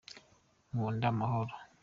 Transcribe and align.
nkunda 0.73 1.05
amahoro. 1.13 1.53